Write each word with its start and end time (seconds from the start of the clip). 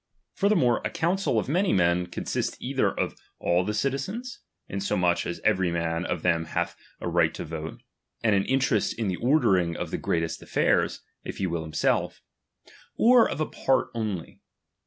Furthermore, 0.33 0.81
a 0.83 0.89
council 0.89 1.37
of 1.37 1.47
many 1.47 1.71
men 1.71 2.07
consists 2.07 2.57
either 2.59 2.91
of 2.91 3.13
all 3.37 3.63
the 3.63 3.71
citizens, 3.75 4.39
insomuch 4.67 5.27
as 5.27 5.39
every 5.41 5.69
man 5.69 6.05
of 6.05 6.23
them 6.23 6.45
hath 6.45 6.75
a 6.99 7.07
right 7.07 7.31
to 7.35 7.45
vote, 7.45 7.83
and 8.23 8.33
an 8.33 8.43
interest 8.45 8.97
in 8.97 9.09
the 9.09 9.17
ordering 9.17 9.77
of 9.77 9.91
the 9.91 9.99
greatest 9.99 10.41
affairs, 10.41 11.03
if 11.23 11.37
he 11.37 11.45
will 11.45 11.61
himself; 11.61 12.23
or 12.97 13.29
of 13.29 13.39
a 13.39 13.45
part 13.45 13.89
only. 13.93 14.41